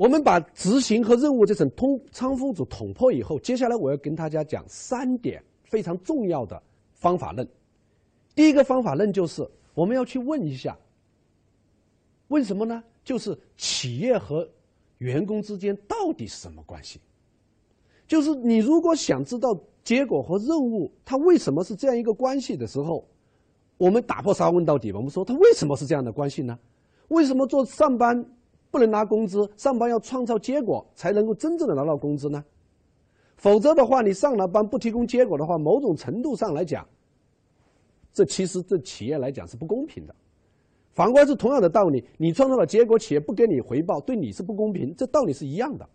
[0.00, 6.62] 我们把执行和任务这层通仓封组捅破以后，接下来我要跟大家讲三点非常重要的
[6.94, 7.46] 方法论。
[8.34, 10.74] 第一个方法论就是我们要去问一下，
[12.28, 12.82] 问什么呢？
[13.04, 14.48] 就是企业和
[14.96, 16.98] 员工之间到底是什么关系？
[18.08, 19.54] 就是你如果想知道
[19.84, 23.06] 结果和任务它为什么是这样一个关系的时候，
[23.76, 24.96] 我们打破砂问到底吧。
[24.96, 26.58] 我们说它为什么是这样的关系呢？
[27.08, 28.24] 为什么做上班
[28.70, 29.48] 不能拿工资？
[29.56, 32.44] 上班要创造结果才能够真正的拿到工资呢？
[33.36, 36.86] 否则的话，你上了班不提供结果的话，某种程度上来讲，
[38.12, 40.14] 这其实对企业来讲是不公平的。
[40.92, 45.88] 反过来是同样的道理，你创造了结果，企业不给你回报，对你是不公平，这道理是一样的。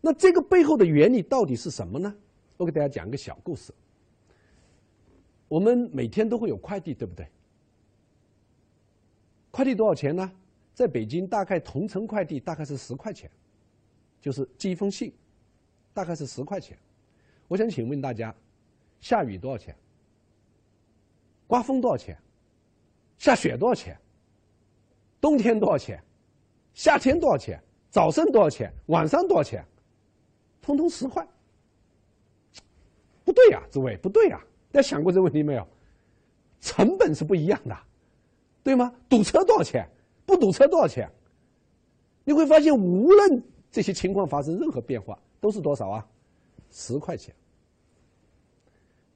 [0.00, 2.14] 那这个背后的原理到底是什么呢？
[2.58, 3.72] 我给大家讲一个小故事。
[5.48, 7.26] 我们每天都会有快递，对不对？
[9.50, 10.30] 快递多少钱呢？
[10.74, 13.30] 在北京，大概同城快递大概是十块钱，
[14.20, 15.12] 就是寄一封信，
[15.92, 16.76] 大概是十块钱。
[17.48, 18.34] 我想请问大家，
[19.00, 19.76] 下雨多少钱？
[21.46, 22.16] 刮风多少钱？
[23.18, 23.96] 下雪多少钱？
[25.20, 26.02] 冬天多少钱？
[26.74, 27.62] 夏天多少钱？
[27.90, 28.72] 早上多少钱？
[28.86, 29.64] 晚上多少钱？
[30.62, 31.26] 通通十块。
[33.24, 34.40] 不对呀，诸位，不对呀！
[34.72, 35.66] 大家想过这问题没有？
[36.60, 37.76] 成本是不一样的，
[38.64, 38.92] 对吗？
[39.08, 39.88] 堵车多少钱？
[40.24, 41.10] 不堵车多少钱？
[42.24, 46.06] 你会发现，无论这些情况发生任何变化，都是多少啊？
[46.70, 47.34] 十块钱。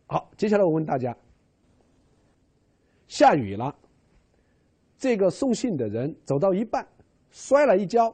[0.07, 1.17] 好，接下来我问大家：
[3.07, 3.75] 下雨了，
[4.99, 6.87] 这个送信的人走到一半
[7.31, 8.13] 摔了一跤，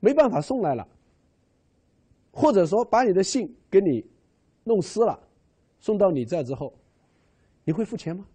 [0.00, 0.86] 没办法送来了，
[2.32, 4.04] 或者说把你的信给你
[4.64, 5.16] 弄湿了，
[5.78, 6.74] 送到你这之后，
[7.64, 8.26] 你会付钱吗？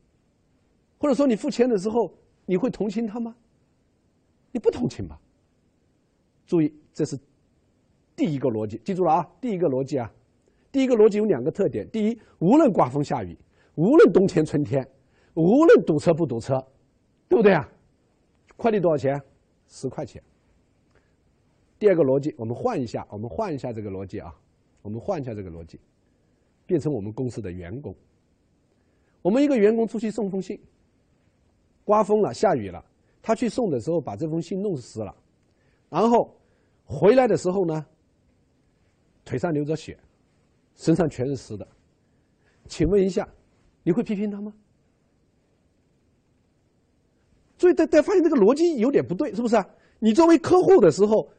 [0.97, 2.09] 或者说你付钱的时候？
[2.45, 3.35] 你会同情他吗？
[4.51, 5.19] 你不同情吧？
[6.47, 7.19] 注意，这是
[8.15, 9.29] 第一个逻辑，记住了啊！
[9.41, 10.09] 第一个逻辑啊，
[10.71, 13.37] 第一个逻辑有两个特点：第一，无论刮风下雨，
[13.75, 14.87] 无论冬天春天，
[15.33, 16.65] 无论堵车不堵车，
[17.27, 17.67] 对不对啊？
[18.55, 19.21] 快递多少钱？
[19.67, 20.23] 十块钱。
[21.77, 24.33] 第二个逻辑，我们换一下，我们换一下这个逻辑啊，
[24.81, 25.79] 我们换一下这个逻辑，
[26.65, 27.93] 变成我们公司的员工。
[29.21, 30.57] 我们一个员工出去送封信。
[31.85, 32.83] 刮风了，下雨了，
[33.21, 35.15] 他去送的时候把这封信弄湿了，
[35.87, 36.35] 然后
[36.83, 37.85] 回来的时候呢，
[39.23, 39.97] 腿上流着血，
[40.75, 41.65] 身上全是湿的。
[42.67, 43.29] 请问一下，
[43.83, 44.51] 你会批评他吗？
[47.57, 49.65] 所以大家发现这个逻辑有点不对，是不是啊？
[49.99, 51.29] 你作为客户的时候，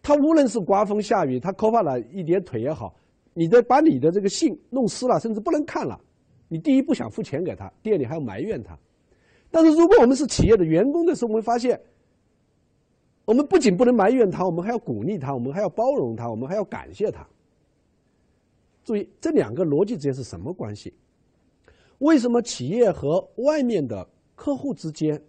[0.00, 2.94] 他无论是刮风下雨，他磕怕了一点腿也好，
[3.34, 6.00] 你的把你的这个信弄湿了，甚至不能看了，
[6.48, 8.78] 你第一不想付钱给他，第二你还要埋怨他。
[9.52, 11.78] 但是，如果我们是企业的员工的时候，我们发现，
[13.26, 17.24] 我们不仅不能埋怨他，我们还要鼓励他，我们还要包容他，我们还要感谢他。
[18.82, 20.92] 注意，这两个逻辑之间是什么关系？
[21.98, 25.22] 为什么企业和外面的客户之间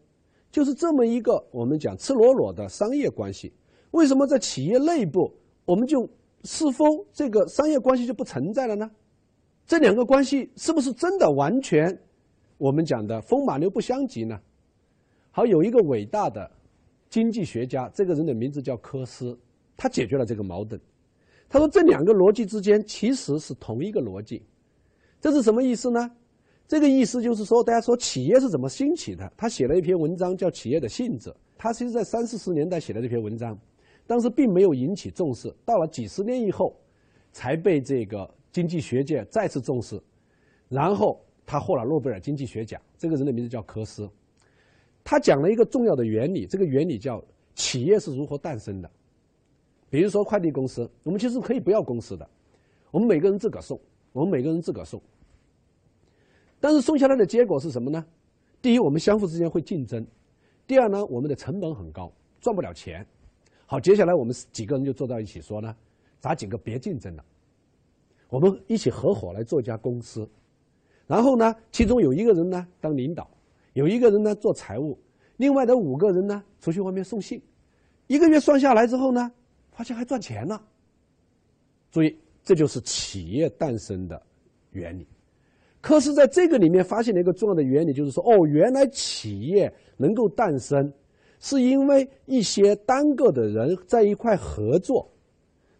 [0.51, 3.53] 就是这么一个我们讲赤裸裸的商业关系？
[3.91, 5.31] 为什么在企业内部
[5.65, 6.09] 我们就
[6.45, 8.89] 是否这个商业关系就不存在了呢？
[9.67, 11.95] 这两个关系是不是真的完全？
[12.57, 14.39] 我们讲的风马牛不相及呢。
[15.31, 16.49] 好，有一个伟大的
[17.09, 19.37] 经济学家，这个人的名字叫科斯，
[19.75, 20.79] 他解决了这个矛盾。
[21.49, 24.43] 他说，这两个逻辑之间其实是同一个逻辑。
[25.19, 26.09] 这是什么意思呢？
[26.67, 29.31] 这个意思就是说，大家说企业是怎么兴起的？
[29.35, 33.57] 他写了一篇文章叫《企业的性质》，他其实在三四十年代写的这篇文章，
[34.05, 36.75] 当时并没有引起重视，到了几十年以后，
[37.31, 39.99] 才被这个经济学界再次重视，
[40.69, 41.19] 然后。
[41.45, 42.81] 他获了诺贝尔经济学奖。
[42.97, 44.09] 这个人的名字叫科斯，
[45.03, 47.23] 他讲了一个重要的原理，这个原理叫
[47.55, 48.89] 企业是如何诞生的。
[49.89, 52.27] 比如说快递公司，我们其实可以不要公司的，
[52.89, 53.79] 我们每个人自个送，
[54.11, 55.01] 我们每个人自个送。
[56.59, 58.03] 但是送下来的结果是什么呢？
[58.61, 60.01] 第一，我们相互之间会竞争；
[60.65, 63.05] 第二呢，我们的成本很高，赚不了钱。
[63.65, 65.75] 好，接下来我们几个人就坐到一起说呢，
[66.19, 67.25] 咱几个别竞争了，
[68.29, 70.27] 我们一起合伙来做一家公司。
[71.05, 73.29] 然后呢，其中有一个人呢当领导，
[73.73, 74.97] 有一个人呢做财务，
[75.35, 77.41] 另外的五个人呢出去外面送信，
[78.07, 79.29] 一个月算下来之后呢，
[79.71, 80.61] 发现还赚钱了。
[81.91, 84.19] 注意，这就是企业诞生的
[84.71, 85.05] 原理。
[85.81, 90.91] 可是在这个里面发现了一个重要的原理，就是说，哦，原来企业能够诞生，
[91.39, 95.05] 是因为一些单个的人在一块合作，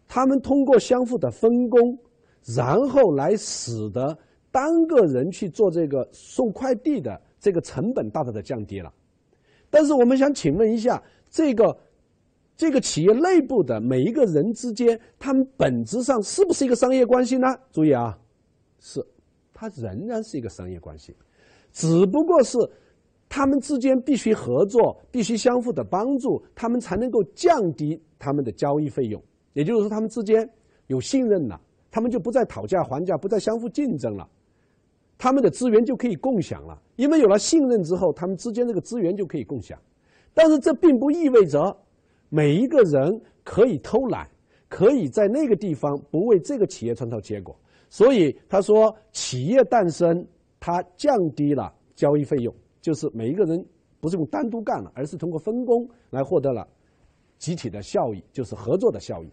[0.06, 1.98] 他们通过相互的分工，
[2.44, 4.16] 然后来使得。
[4.54, 8.94] 单个人去做这个送快递的这个成本大大的降低了，
[9.68, 11.76] 但是我们想请问一下，这个
[12.56, 17.48] 这个企业内部的每一个人之间，他们本质上是不是一个商业关系呢？
[17.72, 18.16] 注意啊，
[18.78, 19.04] 是，
[19.52, 21.12] 它仍然是一个商业关系，
[21.72, 22.56] 只不过是
[23.28, 29.20] 他们之间必须合作，必须相互的帮助，他们才能够降低他们的交易费用。
[29.54, 30.48] 也就是说，他们之间
[30.86, 31.60] 有信任了，
[31.90, 34.28] 他们就不再讨价还价，不再相互竞争了，
[35.18, 36.80] 他们的资源就可以共享了。
[36.96, 39.78] 因为有了信任之后，他们之间这个资源就可以共享。
[40.32, 41.76] 但是这并不意味着。
[42.30, 44.28] 每一个人可以偷懒，
[44.68, 47.56] 可以在那个地方不为这个企业创造结果。
[47.88, 50.26] 所以他说，企业诞生，
[50.58, 53.64] 它降低了交易费用，就是每一个人
[54.00, 56.66] 不是用单独干了，而是通过分工来获得了
[57.38, 59.28] 集体的效益，就是合作的效益。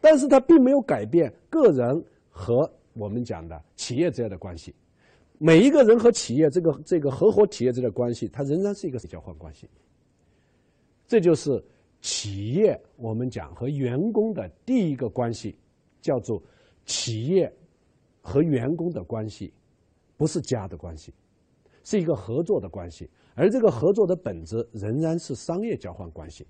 [0.00, 4.74] 但是它并没有改变个人和我们讲的企业之间的关系。
[5.42, 9.66] 每一个人和企业这个这个合伙企业之间的关系，它仍然是一个交换关系。
[11.06, 11.64] 这就是。
[12.02, 15.54] 企业，我们讲和员工的第一个关系
[16.00, 16.42] 叫做
[16.86, 17.54] 企业
[18.22, 19.52] 和员工的关系，
[20.16, 21.12] 不是家的关系，
[21.84, 23.10] 是一个合作的关系。
[23.34, 26.46] 而这个合作的本质仍然是商业交换关系。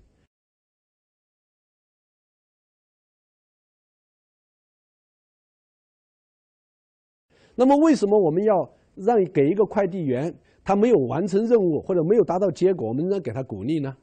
[7.53, 10.33] 那么，为什么我们要让给一个快递员
[10.63, 13.95] 他没有完成任务或者没有达到结果，我们应该给他鼓励呢？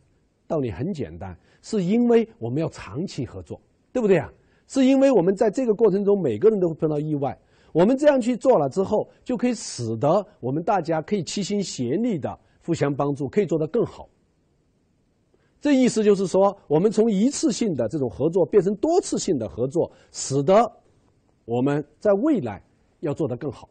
[0.47, 3.61] 道理很简单，是因为我们要长期合作，
[3.93, 4.33] 对不对啊？
[4.67, 7.39] 是因为我们在这个过程中，每个人都会碰到意外。
[7.73, 14.09] 我们这样去做了之后，就可以使得我们大家可以齐心协力的互相帮助，可以做得更好。
[15.61, 20.71] 这意思就是说，我们从一次性的这种合作变成多次性的合作，使得
[21.45, 22.63] 我们在未来
[23.01, 23.69] 要做得更好。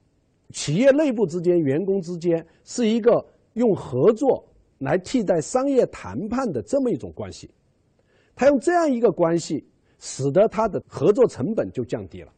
[0.52, 4.44] 企业内部之间、员工之间是一个用合作。
[4.82, 7.50] 来替代商业谈判的这么一种关系，
[8.36, 9.66] 他用这样一个关系，
[9.98, 12.32] 使得他的合作成本就降低了。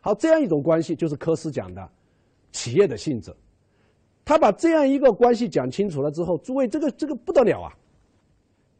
[0.00, 1.86] 好，这样一种关系就是科斯讲的
[2.52, 3.30] 企业的性质。
[4.24, 7.76] 他把这样一个关系讲清楚了之后，诸位，这个这个不得了啊！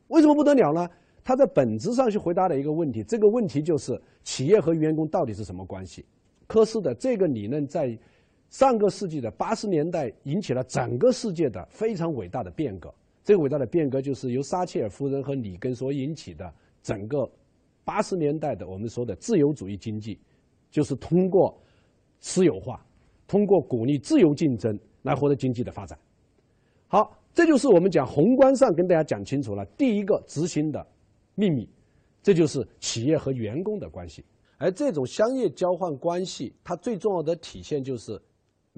[0.06, 0.88] 为什么不得了呢？
[1.22, 6.06] 他在本质上去回答了一个问题，这个问题就是企业和员工到底是什么关系？
[6.46, 7.98] 科斯的这个理论在。
[8.50, 12.92] 上个世纪的八十年代引起了整个世界的非常伟大的变革。
[13.22, 16.50] 这个伟大的变革就是由撒切尔夫人和里根所引起的
[16.82, 17.30] 整个
[17.84, 20.18] 八十年代的我们说的自由主义经济，
[20.70, 21.54] 就是通过
[22.20, 22.82] 私有化，
[23.26, 25.98] 通过鼓励自由竞争来获得经济的发展。
[26.86, 30.86] 好，这就是我们讲宏观上跟大家讲清楚了第一个执行的
[31.34, 31.68] 秘密，
[32.22, 34.24] 这就是企业和员工的关系。
[34.56, 38.18] 而这种商业交换关系，它最重要的体现就是。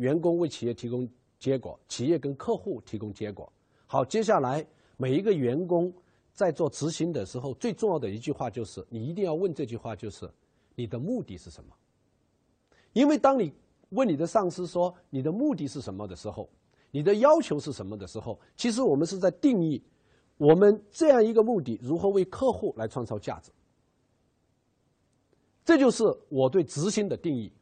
[0.00, 1.06] 员工为企业提供
[1.38, 3.52] 结果，企业跟客户提供结果。
[3.86, 4.66] 好，接下来
[4.96, 5.92] 每一个员工
[6.32, 10.28] 在做执行的时候，最重要的一句话就是，你一定要问这句话，就是
[10.74, 11.70] 你的目的是什么？
[12.94, 13.52] 因为当你
[13.90, 16.48] 问你的上司说你的目的是什么的时候，
[16.90, 19.82] 你的要求是什么的时候，其实我们是在定义
[20.38, 23.52] 我们这样一个目的如何为客户来创造价值。
[25.62, 27.52] 这就是我对执行的定义。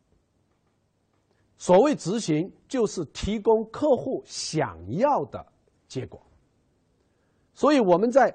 [1.59, 5.45] 所谓执行，就是提供客户想要的
[5.89, 6.23] 结果。
[7.53, 8.33] 所以我们在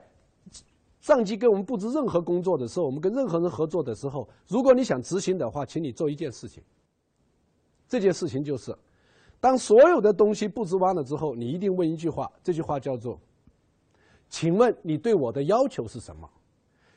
[1.00, 6.62] 上级给我们布置任何工作的时候，我们跟任何人合作的时候，如果你想执行的话，请你做一件事情。
[7.88, 8.76] 这件事情就是，
[9.40, 13.20] 当所有的东西布置完了之后，你一定问一句话，这句话叫做
[14.30, 16.30] ：“请问你对我的要求是什么？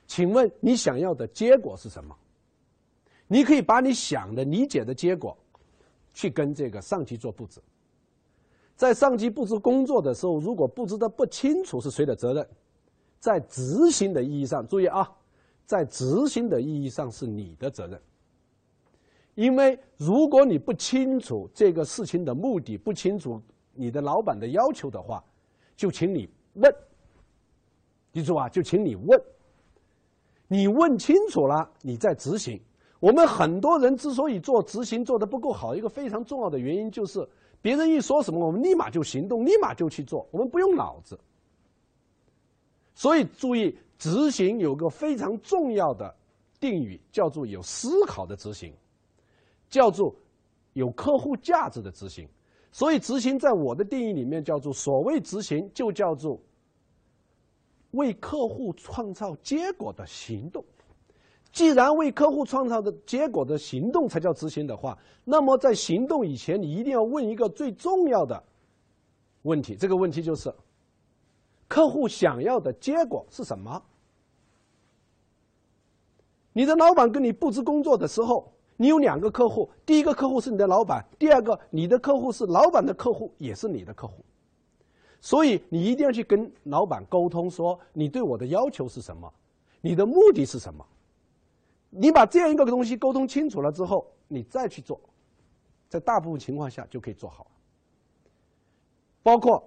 [0.06, 2.16] 请问你想要的结果是什么？”
[3.28, 5.36] 你可以把你想的、理解的结果。
[6.16, 7.60] 去跟这个上级做布置，
[8.74, 12.48] 在上级布置工作的时候，如果布置的不清楚是谁的责任，
[13.20, 15.06] 在执行的意义上，注意啊，
[15.66, 18.00] 在执行的意义上是你的责任。
[19.34, 23.38] 因为如果你不清楚这个事情的目的，不清楚
[23.74, 25.22] 你的老板的要求的话，
[25.76, 26.74] 就请你问，
[28.14, 29.20] 记住啊，就请你问，
[30.48, 32.58] 你问清楚了，你再执行。
[33.06, 37.24] 我们很多人之所以做执行做得不够好，一个非常重要的原因就是，
[37.62, 41.16] 别人一说什么，我们立马就行动，立马就去做，我们不用脑子。
[42.96, 46.12] 所以注意，执行有个非常重要的
[46.58, 48.74] 定语，叫做有思考的执行，
[49.70, 50.12] 叫做
[50.72, 52.28] 有客户价值的执行。
[52.72, 56.40] 所以执行在我的定义里面叫做，所谓执行就叫做
[57.92, 60.64] 为客户创造结果的行动。
[61.56, 68.44] 既然为客户创造的结果的行动才叫执行的话，那么在行动以前，你一定要问一个最重要的
[69.40, 69.74] 问题。
[69.74, 70.54] 这个问题就是：
[71.66, 73.82] 客户想要的结果是什么？
[76.52, 84.22] 你的老板跟你布置工作的时候，你有两个客户，第一个客户是你的老板，第二个你的客户是老板的客户，也是你的客户。
[85.22, 89.32] 所以你一定要去跟老板沟通，说你对我的要求是什么，
[89.80, 90.84] 你的目的是什么。
[91.90, 95.00] 你把这样一个东西沟通清楚了之后，你再去做，
[95.88, 97.46] 在大部分情况下就可以做好。
[99.22, 99.62] 包括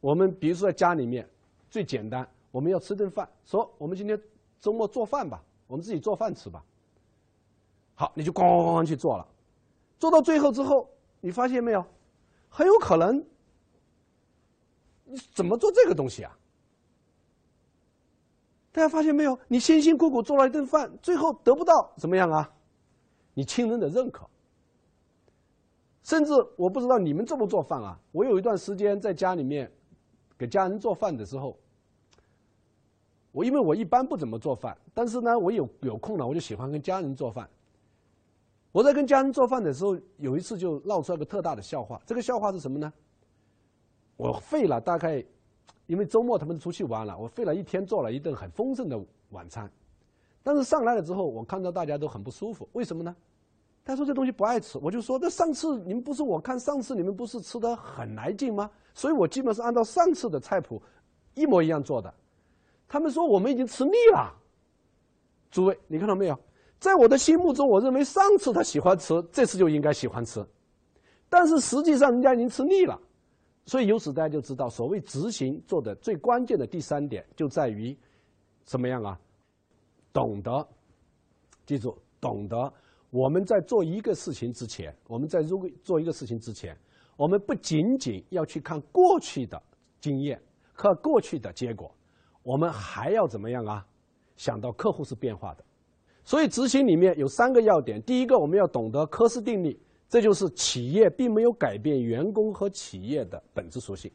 [0.00, 1.28] 我们比如说在家里面，
[1.68, 4.20] 最简单，我们要吃顿饭，说我们今天
[4.60, 6.64] 周末做饭吧，我们自己做饭吃吧。
[7.94, 9.26] 好，你就咣咣咣去做了，
[9.98, 10.88] 做到最后之后，
[11.20, 11.84] 你发现没有，
[12.48, 13.22] 很有可能。
[15.04, 16.38] 你怎么做这个东西啊？
[18.72, 19.38] 大家发现没有？
[19.48, 22.50] 你辛辛苦苦做了一顿饭，最后得不到怎么样啊？
[23.34, 24.28] 你亲人的认可。
[26.02, 27.98] 甚至我不知道你们做不做饭啊？
[28.10, 29.70] 我有一段时间在家里面
[30.38, 31.56] 给家人做饭的时候，
[33.32, 37.48] 我因为我一般不怎么做饭，但是呢，我有有空了，我就喜欢跟家人做饭。
[38.72, 42.00] 我在跟家人做饭的时候，有一次就闹出了个特大的笑话。
[42.06, 42.92] 这个笑话是什么呢？
[44.16, 45.24] 我费了大概，
[45.90, 48.96] 因为周末他们出去玩了，我费了一天做了一顿很丰盛的
[49.30, 49.68] 晚餐，
[50.40, 53.12] 但是上来了之后，我看到大家都很不舒服，为什么呢？
[53.84, 58.70] 他说这东西不爱吃，我就说那上次你们不是我看上次你们不是吃的很来劲吗？
[58.94, 60.80] 所以我基本是按照上次的菜谱
[61.34, 62.14] 一模一样做的。
[62.86, 64.32] 他们说我们已经吃腻了。
[65.50, 66.38] 诸位，你看到没有？
[66.78, 70.46] 在我的心目中，我认为上次他喜欢吃，这次就应该喜欢吃，
[71.28, 72.96] 但是实际上人家已经吃腻了。
[73.66, 77.96] 所以由此大家就知道，所谓执行做的最关键的第三点，就在于
[78.64, 79.20] 怎么样啊？
[80.12, 80.68] 懂得，
[81.66, 82.72] 记住，懂得
[83.10, 86.76] 我们在做一个事情之前，我们在如果做一个事情之前，
[87.16, 89.62] 我们不仅仅要去看过去的
[90.00, 90.40] 经验
[90.72, 91.94] 和过去的结果，
[92.42, 93.86] 我们还要怎么样啊？
[94.36, 95.64] 想到客户是变化的，
[96.24, 99.78] 所以执行里面有三个要点：第一个，我们要懂得科斯定律。
[100.10, 104.10] 这就是企业并没有改变员工和企业的本质属性。